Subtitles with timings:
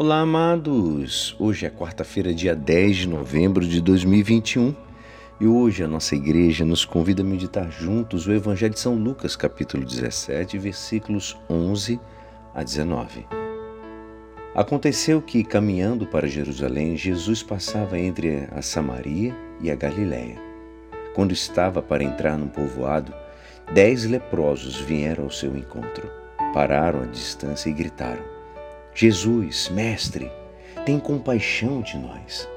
[0.00, 1.34] Olá, amados!
[1.40, 4.72] Hoje é quarta-feira, dia 10 de novembro de 2021
[5.40, 9.34] e hoje a nossa igreja nos convida a meditar juntos o Evangelho de São Lucas,
[9.34, 11.98] capítulo 17, versículos 11
[12.54, 13.26] a 19.
[14.54, 20.40] Aconteceu que, caminhando para Jerusalém, Jesus passava entre a Samaria e a Galiléia.
[21.12, 23.12] Quando estava para entrar num povoado,
[23.74, 26.08] dez leprosos vieram ao seu encontro,
[26.54, 28.37] pararam à distância e gritaram
[29.00, 30.28] Jesus, Mestre,
[30.84, 32.48] tem compaixão de nós.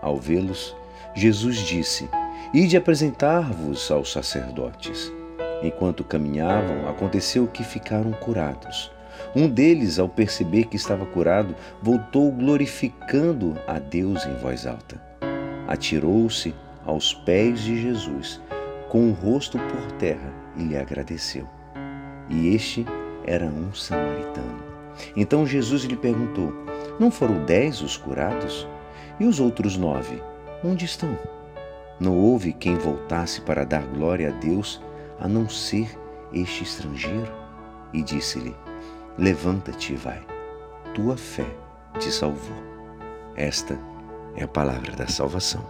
[0.00, 0.76] Ao vê-los,
[1.12, 2.08] Jesus disse:
[2.54, 5.12] Ide apresentar-vos aos sacerdotes.
[5.60, 8.92] Enquanto caminhavam, aconteceu que ficaram curados.
[9.34, 15.02] Um deles, ao perceber que estava curado, voltou glorificando a Deus em voz alta.
[15.66, 16.54] Atirou-se
[16.86, 18.40] aos pés de Jesus,
[18.88, 21.48] com o rosto por terra, e lhe agradeceu.
[22.28, 22.86] E este
[23.26, 24.77] era um samaritano.
[25.16, 26.52] Então Jesus lhe perguntou:
[26.98, 28.66] Não foram dez os curados?
[29.20, 30.22] E os outros nove?
[30.64, 31.18] Onde estão?
[31.98, 34.80] Não houve quem voltasse para dar glória a Deus
[35.18, 35.98] a não ser
[36.32, 37.32] este estrangeiro?
[37.92, 38.54] E disse-lhe:
[39.16, 40.20] Levanta-te e vai,
[40.94, 41.46] tua fé
[41.98, 42.56] te salvou.
[43.34, 43.78] Esta
[44.36, 45.64] é a palavra da salvação.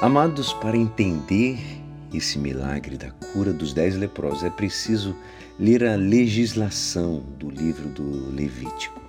[0.00, 1.77] Amados, para entender
[2.12, 5.14] esse milagre da cura dos dez leprosos, é preciso
[5.58, 9.00] ler a legislação do livro do Levítico,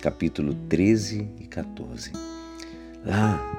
[0.00, 2.12] capítulo 13 e 14.
[3.04, 3.58] Lá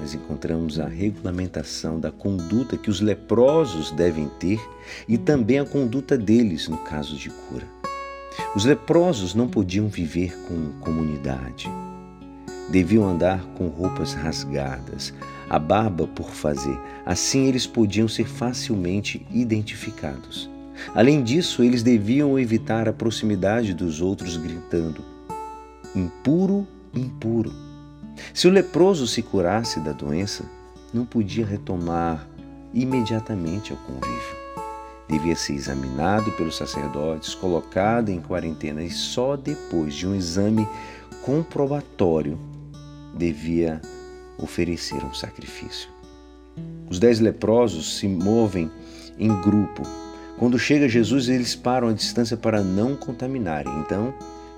[0.00, 4.60] nós encontramos a regulamentação da conduta que os leprosos devem ter
[5.08, 7.66] e também a conduta deles no caso de cura.
[8.54, 11.68] Os leprosos não podiam viver com comunidade.
[12.68, 15.14] Deviam andar com roupas rasgadas,
[15.48, 20.50] a barba por fazer, assim eles podiam ser facilmente identificados.
[20.94, 25.02] Além disso, eles deviam evitar a proximidade dos outros, gritando:
[25.94, 27.52] impuro, impuro.
[28.34, 30.44] Se o leproso se curasse da doença,
[30.92, 32.26] não podia retomar
[32.74, 34.46] imediatamente ao convívio.
[35.08, 40.66] Devia ser examinado pelos sacerdotes, colocado em quarentena e só depois de um exame
[41.22, 42.36] comprobatório
[43.16, 43.80] devia
[44.38, 45.88] oferecer um sacrifício.
[46.88, 48.70] Os dez leprosos se movem
[49.18, 49.82] em grupo
[50.38, 53.72] quando chega Jesus, eles param a distância para não contaminarem.
[53.80, 54.12] Então,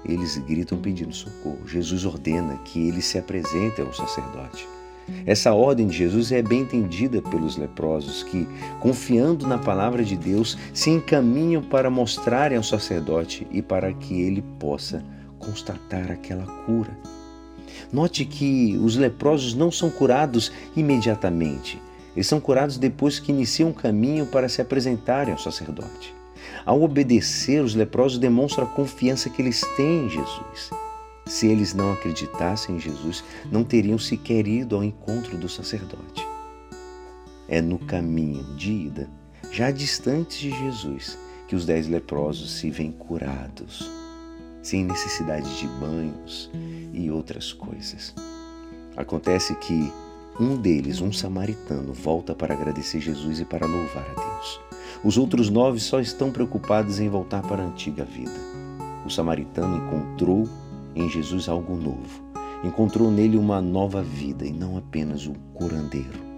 [0.04, 1.68] eles gritam pedindo socorro.
[1.68, 4.66] Jesus ordena que eles se apresentem ao sacerdote.
[5.24, 8.47] Essa ordem de Jesus é bem entendida pelos leprosos que,
[8.80, 14.42] confiando na palavra de Deus, se encaminham para mostrarem ao sacerdote e para que ele
[14.58, 15.02] possa
[15.38, 16.91] constatar aquela cura.
[17.93, 21.81] Note que os leprosos não são curados imediatamente.
[22.15, 26.15] Eles são curados depois que iniciam um caminho para se apresentarem ao sacerdote.
[26.65, 30.71] Ao obedecer, os leprosos demonstram a confiança que eles têm em Jesus.
[31.27, 33.22] Se eles não acreditassem em Jesus,
[33.53, 36.27] não teriam sequer ido ao encontro do sacerdote.
[37.47, 39.09] É no caminho de ida,
[39.50, 43.91] já distantes de Jesus, que os dez leprosos se veem curados,
[44.68, 46.50] sem necessidade de banhos
[46.92, 48.14] e outras coisas.
[48.94, 49.90] Acontece que
[50.38, 54.60] um deles, um samaritano, volta para agradecer Jesus e para louvar a Deus.
[55.02, 58.38] Os outros nove só estão preocupados em voltar para a antiga vida.
[59.06, 60.46] O samaritano encontrou
[60.94, 62.22] em Jesus algo novo.
[62.62, 66.28] Encontrou nele uma nova vida e não apenas o curandeiro.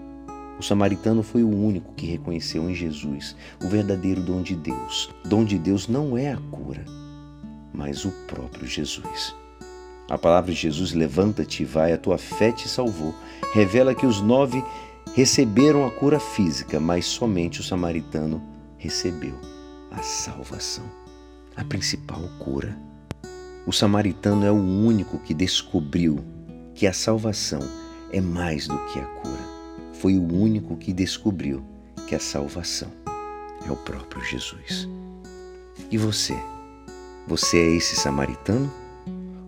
[0.56, 5.10] O samaritano foi o único que reconheceu em Jesus o verdadeiro dom de Deus.
[5.24, 6.84] Dom de Deus não é a cura,
[7.72, 9.34] mas o próprio Jesus.
[10.08, 13.14] A palavra de Jesus, levanta-te e vai, a tua fé te salvou,
[13.52, 14.62] revela que os nove
[15.14, 18.42] receberam a cura física, mas somente o samaritano
[18.76, 19.34] recebeu
[19.90, 20.84] a salvação,
[21.56, 22.76] a principal cura.
[23.66, 26.24] O samaritano é o único que descobriu
[26.74, 27.60] que a salvação
[28.12, 29.50] é mais do que a cura.
[29.92, 31.62] Foi o único que descobriu
[32.08, 32.90] que a salvação
[33.64, 34.88] é o próprio Jesus.
[35.90, 36.34] E você?
[37.26, 38.70] Você é esse samaritano?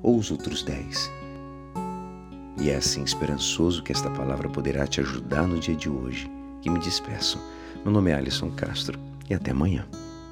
[0.02, 1.10] ou os outros dez.
[2.60, 6.30] E é assim esperançoso que esta palavra poderá te ajudar no dia de hoje.
[6.60, 7.40] Que me despeço.
[7.84, 8.98] Meu nome é Alisson Castro
[9.28, 9.86] e até amanhã.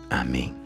[0.08, 0.59] Amém.